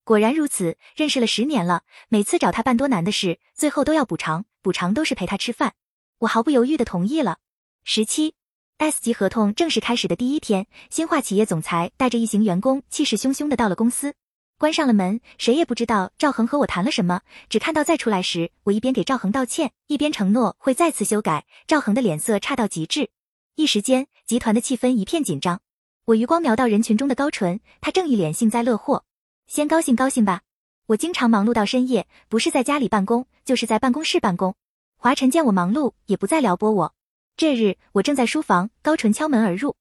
[0.05, 5.75] 果然如此，认识了十年了，每次找他办多难的事，最后都要补偿，补偿都是陪他吃饭。
[6.19, 7.39] 我毫不犹豫的同意了。
[7.85, 8.35] 十七
[8.79, 14.15] S 级合同正式开始的第一天，新化企业总裁带着一行员工，气势汹汹的到了公司，
[14.63, 21.47] 关上了门，谁也不知道赵恒和我谈了什么，只看到再出来时，我一边给赵恒道歉，一边承诺会再次修改。
[21.67, 23.11] 赵恒的脸色差到极致，
[23.57, 25.61] 一时间集团的气氛一片紧张。
[26.05, 29.03] 我余光瞄到人群中的高纯，他正一脸幸灾乐祸。
[29.49, 30.43] 先高兴高兴吧，
[30.87, 34.55] 我经常忙碌到深夜，不是在家里办公，就是在办公室办公。
[34.97, 36.95] 华晨见我忙碌，也不再撩拨我。
[37.37, 39.75] 这日我正在书房，高纯敲门而入，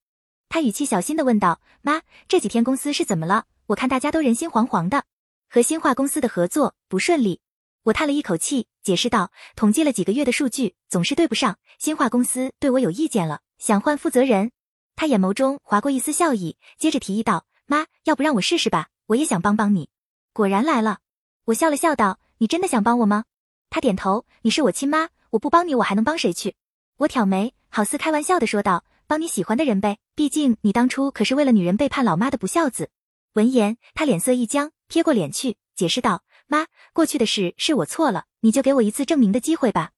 [0.50, 3.46] 他语气小心的问道：“妈，这几天公司是怎么了？
[3.68, 5.04] 我看大家都人心惶惶的，
[5.50, 7.42] 和新化公司的合作不顺利。”
[7.84, 14.52] 我叹了一口气，解释道：“统计了几个月的数据，总是对不上，新化公司对我有意见了，想换负责人。”
[14.96, 19.90] 他眼眸中划过一丝笑意，接着提议道：“妈，要不让我试试吧？”我也想帮帮你，
[20.32, 21.00] 果然来了。
[21.46, 23.26] 我笑了笑道：“你真的想帮我吗？”
[23.70, 26.56] 他点头：“你是我亲妈，我不帮你，我还能帮谁去？”
[26.98, 32.90] 我挑眉，好似开玩笑的说道：“帮你喜欢的人呗，毕竟你当初可是为了女人背叛老妈的不孝子。”
[33.34, 39.92] 闻言，他脸色一僵，撇过脸去，解释道：“妈，过去的事是我错了，你就给我一次证明的机会吧。”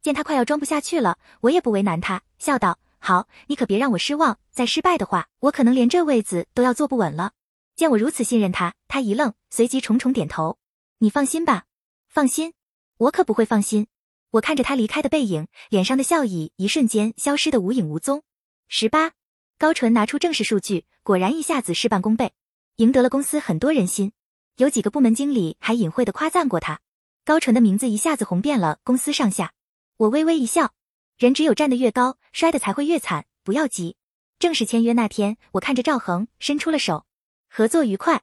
[0.00, 4.38] 见他快要装不下去了，我也不为难他，笑道：“好，你可别让我失望。
[4.50, 7.32] 再失败的话，我可能连这位子都要坐不稳了。”
[7.76, 10.56] 见我如此信任他，他一愣，随即重重点头
[11.00, 11.64] ：“你放心吧，
[12.08, 12.54] 放心，
[12.96, 13.86] 我可不会放心。”
[14.32, 18.22] 我看着他离开的背影，脸上的笑意一瞬间消失的无影无踪。
[18.66, 19.12] 十八，
[19.58, 22.32] 高纯拿出正式数据，果然一下子事半功倍。
[22.78, 24.12] 赢得了公司很多人心，
[24.56, 26.78] 有几个部门经理还隐晦的夸赞过他。
[27.24, 29.52] 高纯的名字一下子红遍了公司上下。
[29.96, 30.74] 我微微一笑，
[31.16, 33.26] 人只有站得越高，摔得才会越惨。
[33.42, 33.96] 不要急。
[34.38, 37.04] 正式签约那天，我看着赵恒伸出了手，
[37.50, 38.22] 合作愉快，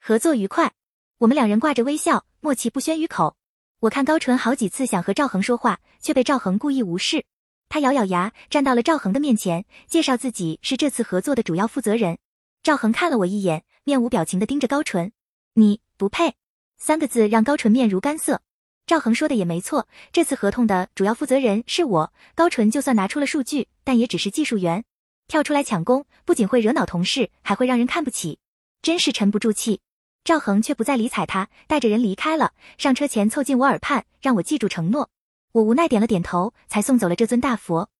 [0.00, 0.72] 合作愉快。
[1.18, 3.36] 我们两人挂着微笑，默契不宣于口。
[3.80, 7.26] 我看高纯好几次想和赵恒说话，却被赵恒故意无视。
[7.68, 12.16] 他咬咬牙，站到了赵恒的面前，介绍自己是这次合作的主要负责人。
[12.62, 13.62] 赵恒看了我一眼。
[13.90, 15.10] 面无表情的盯着高纯，
[15.54, 16.36] 你不配
[16.78, 18.40] 三个字让高纯面如干涩。
[18.86, 22.12] 赵恒说的也没错，这次合同的主要负责人是我。
[22.36, 24.84] 高纯就算拿出了数据，但也只是技术员，
[25.26, 28.38] 跳出来抢功，不仅会惹恼同事，还会让人看不起，
[28.80, 29.80] 真是沉不住气。
[30.22, 32.52] 赵恒却不再理睬他，带着人离开了。
[32.78, 35.10] 上车前凑近我耳畔，让我记住承诺。
[35.50, 37.90] 我无奈点了点头，才送走了这尊大佛。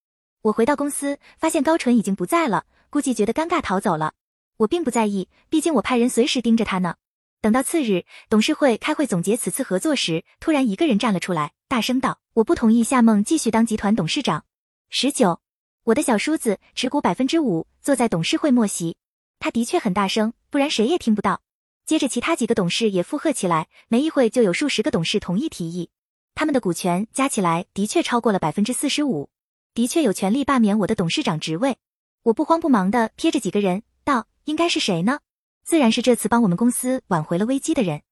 [0.43, 4.15] 我回到公司，发现高纯已经不在了，估计觉得尴尬逃走了。
[4.61, 6.97] 我并不在意，毕竟我派人随时盯着他呢。
[7.41, 14.45] 等到次日董事会开会总结此次合作时，突然一个人站了出来，大声道：“我不同意夏梦继续当集团董事长。”
[14.91, 15.41] 十九，
[15.85, 18.99] 我的小叔子持股百分之五，坐在董事会末席。
[19.39, 21.41] 他的确很大声，不然谁也听不到。
[21.87, 25.89] 接着其他几个董事也附和起来，没一会就有数十个董事同意提议。
[26.35, 29.31] 他们的股权加起来的确超过了百分之四十五，
[29.73, 31.79] 的确有权利罢免我的董事长职位。
[32.25, 33.83] 我不慌不忙的瞥着几个人。
[34.45, 35.21] 应该是谁呢？
[35.63, 38.03] 自然是这次帮我们公司挽回了危机的人。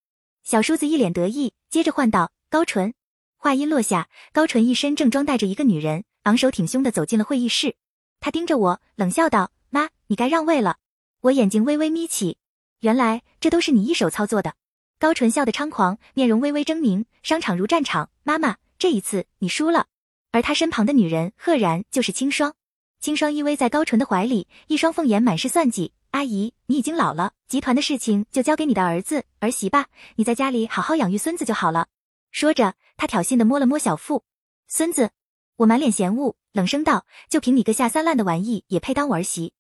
[0.45, 2.95] 小叔子一脸得意，接着唤道：“高纯。”
[3.37, 7.77] 话音落下，高纯一身正装带着一个女人，昂首挺胸的走进了会议室。
[8.21, 10.77] 他盯着我，冷笑道：“妈，你该让位了。”
[11.23, 12.39] 我眼睛微微眯起，
[12.81, 14.55] 原来这都是你一手操作的。
[14.99, 17.05] 高纯笑得猖狂，面容微微狰狞。
[17.23, 19.87] 商场如战场，妈妈，这一次你输了。
[20.31, 22.55] 而他身旁的女人，赫然就是清霜。
[23.01, 25.93] 清霜依偎在高纯的怀里，一双凤眼满是算计。
[26.11, 31.89] 阿姨，你已经老了，集团的事情就交给你的儿子儿媳吧，你在家里好好养育孙子就好了。
[32.31, 34.25] 说着，他挑衅的摸了摸小腹。
[34.67, 35.11] 孙子，
[35.57, 39.53] 我满脸嫌恶，冷声道：“就凭你个下三滥的玩意，也配当我儿媳？”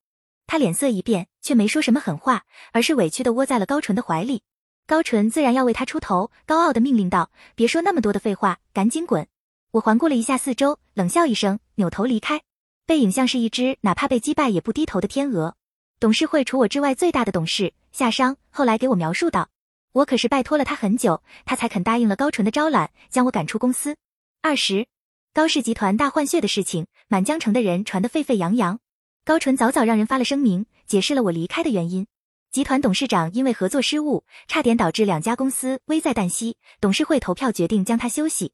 [0.46, 4.42] 他脸色一变，却没说什么狠话，而是委屈的窝在了高纯的怀里。
[4.86, 9.28] 高纯自然要为他出头，高傲的命令道：“别说那么多的废话，赶紧滚！”
[9.72, 12.40] 我环顾了一下四周，冷笑一声，扭头离开，
[12.86, 15.56] 背影像是一只哪怕被击败也不低头的天鹅。
[16.00, 19.48] 董事会除我之外最大的董事夏商后来给我描述道
[19.90, 23.96] ：“我可是拜托了他很久，他才肯答应了高淳的招揽，将我赶出公司。”
[24.40, 24.86] 二十，
[25.34, 28.78] 高氏集团大换血的事情，满江城的人传得沸沸扬扬。
[29.24, 32.06] 高淳早早让人发了声明，解释了我离开的原因。
[32.52, 38.52] 集团董事长因为合作失误，差点导致两家公司危在旦夕，董事会投票决定将他休息。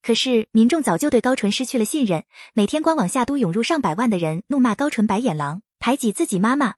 [0.00, 6.74] 可是民众早就对高淳失去了信任，每天官网下都涌入上百万的人，怒骂高淳白眼狼，排挤自己妈妈。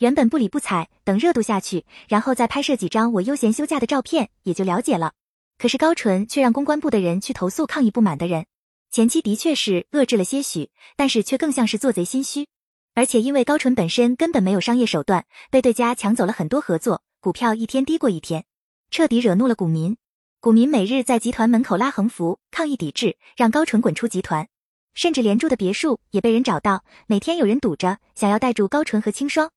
[0.00, 5.12] 原本不理不睬，等热度下去，然后再拍摄几张我悠闲休假的照片，也就了解了。
[5.58, 8.46] 可是高纯却让公关部的人去投诉抗议不满的人，
[8.90, 12.48] 前期的确是遏制了些许，但是却更像是做贼心虚。
[12.94, 18.46] 而且因为高纯本身根本没有商业手段，被对家抢走了很多合作，股票一天低过一天，
[18.90, 19.98] 彻底惹怒了股民。
[20.40, 24.48] 股民每日在集团门口拉横幅抗议抵制，让高纯滚出集团，
[24.94, 29.50] 甚至连住的别墅也被人找到，每天有人堵着，想要带住高纯和清霜。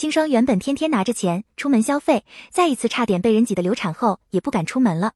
[0.00, 5.12] 清霜原本天天拿着钱出门消费，再一次差点被人挤得流产后也不敢出门了。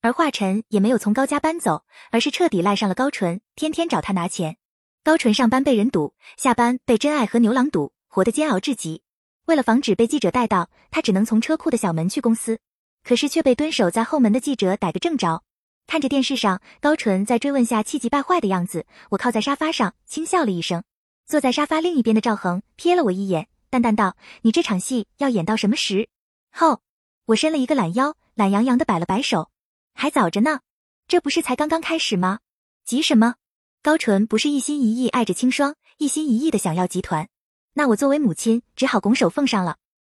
[0.00, 4.56] 而华晨也没有从高家搬走，而是彻底赖上了高纯，天天找他拿钱。
[5.04, 9.02] 高纯上班被人堵，下班被真爱和牛郎堵，活得煎熬至极。
[9.44, 12.58] 为了防止被记者带到，他只能从车库的小门去公司，
[13.04, 15.42] 可是却被蹲守在后门的记者逮个正着。
[15.86, 20.82] 看着电视上高纯在追问下气急败坏的样子，我靠在沙发上轻笑了一声。
[21.26, 23.48] 坐在沙发另一边的赵恒瞥了我一眼。
[23.72, 26.10] 淡淡道：“你这场戏要演到什么时
[26.50, 26.82] 候？”
[27.24, 29.48] 我伸了一个懒腰，懒洋洋的摆了摆手
[29.96, 30.60] ：“还早着呢，
[31.08, 32.40] 这不是才刚刚开始吗？
[32.84, 33.36] 急什么？”
[33.80, 37.30] 高纯不是一心一意爱着清霜，一心一意的想要集团，
[37.72, 39.78] 那我作为母亲只好拱手奉上了。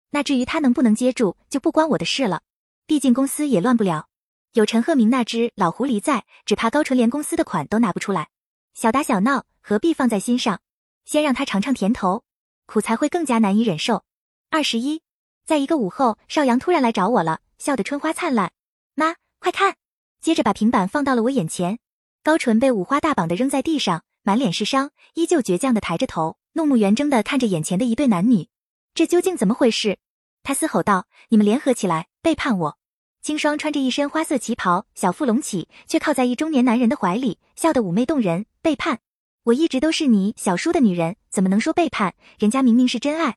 [0.10, 2.42] 那至于他能不能接住，就不关我的事了。
[2.88, 4.08] 毕竟公司也乱不了，
[4.54, 8.30] 有陈鹤鸣那只老狐狸在，只怕高纯连公司的款都拿不出来。
[8.74, 10.60] 小打小闹何必放在心上？
[11.06, 12.24] 先让他尝尝甜头。
[12.66, 14.04] 苦才会更加难以忍受。
[14.50, 15.02] 二十一，
[15.46, 18.52] 在一个午后，邵阳突然来找我了，笑得春花灿烂。
[18.96, 19.76] 妈，快看！
[20.22, 21.80] 接着把平板放到了我眼前，
[22.24, 28.48] 高淳被五花大绑的扔在地上，满脸是伤，依旧倔强的抬着头，怒目圆睁的看着眼前的一对男女。
[28.94, 29.98] 这究竟怎么回事？
[30.44, 32.78] 他嘶吼道：“你们联合起来背叛我！”
[33.22, 38.46] 清霜穿着一身花色旗袍，小腹隆起，却靠在一中年男人的怀里，笑得妩媚动人。
[38.62, 39.00] 背叛！
[39.46, 42.16] 我一直都是你小叔的女人，怎么能说背叛？
[42.40, 43.36] 人家明明是真爱。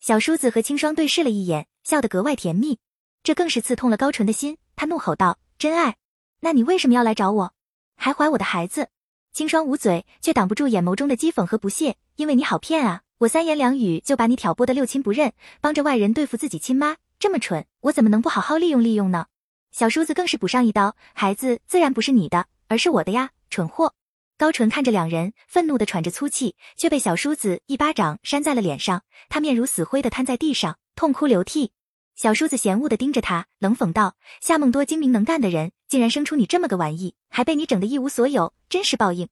[0.00, 2.78] 小叔子和清霜对视了一眼，笑得格外甜蜜，
[3.22, 4.56] 这更是刺痛了高淳的心。
[4.76, 5.96] 他怒吼道：“真爱？
[6.40, 7.52] 那你为什么要来找我？
[7.96, 8.88] 还怀我的孩子？”
[9.34, 11.96] 清霜捂嘴，却挡不住眼眸中的讥讽和不屑。
[12.16, 13.02] 因为你好骗啊！
[13.18, 19.26] 我三言两语就把你挑拨的六亲不认，帮着外人对付自己亲妈，这么蠢，我怎么能不好好利用利用呢？
[19.70, 23.92] 小叔子更是补上一刀：“孩子自然不是你的，而是我的呀，蠢货！”
[24.36, 31.72] 高淳看着两人，愤怒的喘着粗气，却被小叔子一巴掌扇在了脸上，他面如死灰的瘫在地上，痛哭流涕。
[32.16, 39.28] 小叔子嫌恶的盯着他，冷讽道：“夏梦多精明能干的人，竟然生出你这么个玩意，还被你整得一无所有，真是报应。”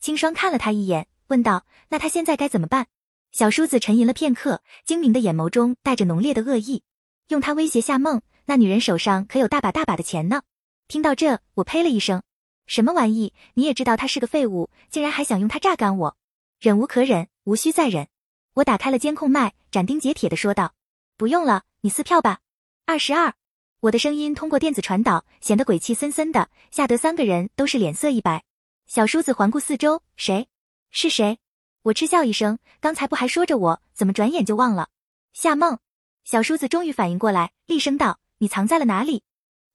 [0.00, 2.86] 清霜看了他一眼，问道：“那他现在该怎么办？”
[3.32, 6.82] 小叔子沉吟了片刻，精明的眼眸中带着浓烈的恶意
[7.28, 10.42] ：“用他威胁夏梦，那女人手上可有大把大把的钱呢。”
[10.88, 12.22] 听到这，我呸了一声。
[12.70, 13.32] 什么玩意？
[13.54, 16.16] 你也知道他是个废物，竟然还想用他榨干我，
[16.60, 18.06] 忍无可忍，无需再忍。
[18.54, 20.72] 我打开了监控麦，斩钉截铁的说道
[21.18, 22.38] ：“不用了，你撕票吧。”
[22.86, 23.34] 二十二，
[23.80, 28.44] 我的声音通过电子传导，显得鬼气森森的，吓得三个人都是脸色一白。
[28.86, 30.46] 小叔子环顾四周，谁？
[30.92, 31.40] 是谁？
[31.82, 34.90] 我嗤笑一声，刚才不还说着我，怎么转眼就忘了？
[35.32, 35.76] 夏梦。
[36.22, 39.24] 小叔子终于反应过来，厉声道：“你藏在了哪里？”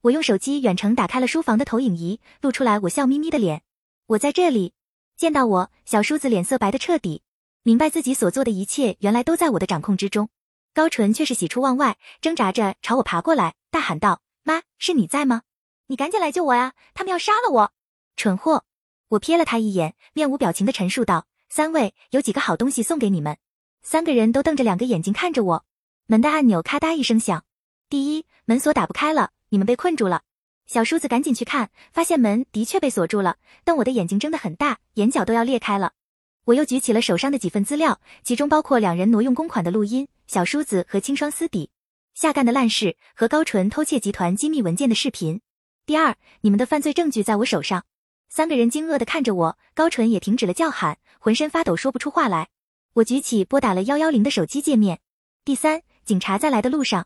[0.06, 3.64] 我用手机远程打开了书房的投影仪，露出来我笑眯眯的脸。
[4.06, 4.74] 我在这里。
[5.18, 7.24] 见到我，小叔子脸色白的彻底，
[7.64, 10.30] 明白自己所做的一切原来都在我的掌控之中。
[10.76, 15.42] 高淳却是喜出望外，挣扎着朝我爬过来，大喊道：“妈，是你在吗？
[15.88, 16.74] 你赶紧来救我呀！
[16.94, 17.72] 他们要杀了我！”
[18.16, 18.64] 蠢货！
[19.08, 23.38] 我瞥了他一眼，面无表情的陈述道：“三位，有几个好东西送给你们。”
[23.82, 25.66] 三个人都瞪着两个眼睛看着我。
[26.06, 27.44] 门的按钮咔嗒一声响。
[27.90, 29.32] 第一，门锁打不开了。
[29.50, 30.22] 你们被困住了，
[30.66, 35.94] 小叔子赶紧去看，发现门的确被锁住了，但我的眼睛睁得很大，眼角都要裂开了。
[36.46, 41.70] 我又举起了手上的几份资料，其中包括两人挪用公款的录音，小叔子和清霜私底
[42.14, 45.42] 下干的烂事，和高淳偷窃集团机密文件的视频。
[45.86, 47.86] 第二，你们的犯罪证据在我手上。
[48.30, 52.50] 三个人惊愕的看着我，高淳也停止了叫喊，浑身发抖，说不出话来。
[52.94, 55.00] 我举起拨打了幺幺零的手机界面。
[55.44, 57.06] 第三，警察在来的路上。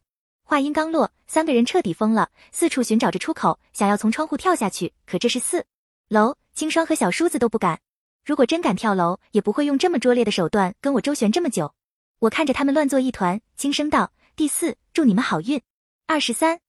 [0.50, 4.94] 话音刚落，三个人彻底疯了，四处寻找着出口，想要从窗户跳下去。
[5.06, 5.68] 可这是四
[6.08, 7.82] 楼，清霜和小叔子都不敢。
[8.26, 11.76] 如果真敢跳楼，也不会用这么拙劣的手段跟我周旋这么久。
[12.18, 15.62] 我看着他们乱作一团，轻声道：“第四，祝你们好运。”
[16.08, 16.62] 二十三，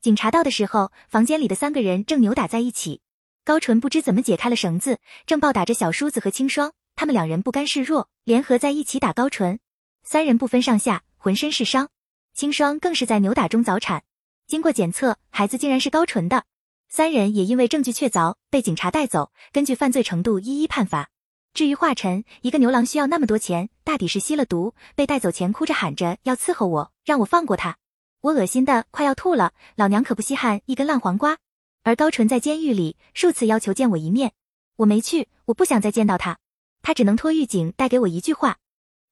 [0.00, 3.02] 警察到的时候，房间里的三个人正扭打在一起。
[3.44, 6.72] 高淳不知怎么解开了绳子，正暴打着小叔子和清霜。
[6.94, 9.60] 他们两人不甘示弱，联合在一起打高淳。
[10.04, 11.90] 三人不分上下，浑身是伤。
[12.36, 14.04] 清霜更是在扭打中早产，
[14.46, 16.44] 经过检测，孩子竟然是高淳的。
[16.86, 21.08] 三人也因为证据确凿，被警察带走，根据犯罪程度一一判罚。
[21.54, 27.78] 至于华晨，一个牛郎需要那么多钱，大抵是吸了毒，被带走前哭着喊着要伺候我，让我放过他。
[28.20, 31.38] 我恶心的快要吐了，老娘可不稀罕一根烂黄瓜。
[31.84, 34.34] 而高淳在监狱里数次要求见我一面，
[34.76, 36.36] 我没去，我不想再见到他。
[36.82, 38.58] 他只能托狱警带给我一句话，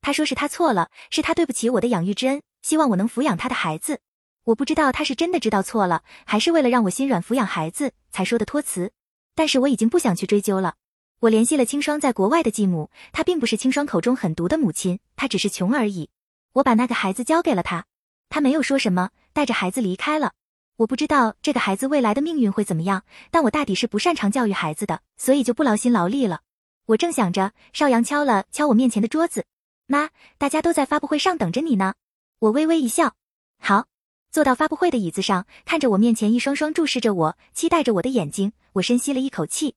[0.03, 2.43] 他说是他错了，是他对不起我的养育之恩。
[2.65, 4.01] 希望我能抚养他的孩子，
[4.45, 8.91] 我不知道他是真的知道错了，还是为了让我心软抚养孩子才说的托词。
[9.35, 10.77] 但是我已经不想去追究了。
[11.21, 16.09] 我联系了清霜在国外的继母，她并不是清霜口中狠毒的母亲，她只是穷而已。
[16.55, 17.85] 我把那个孩子交给了她，
[18.31, 20.33] 她没有说什么，带着孩子离开了。
[20.77, 26.41] 我不知道这个孩子未来的命运会怎么样，但我大抵是不擅长教育孩子的，所以就不劳心劳力了。
[26.87, 29.45] 我正想着，邵阳敲了敲我面前的桌子，
[29.87, 30.09] 妈，
[30.39, 31.93] 大家都在发布会上等着你呢。
[32.41, 33.15] 我微微一笑，
[33.59, 33.87] 好，
[34.31, 39.77] 坐到发布会的椅子上，看着我面前一双双注视着我、期待着我的眼睛，我深吸了一口气。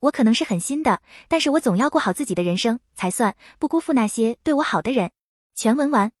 [0.00, 5.10] 我可能是狠心的，但是我总要过好自己的人生才算，不辜负那些对我好的人。
[5.54, 6.12] 全文完。